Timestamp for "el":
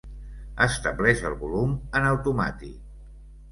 1.29-1.37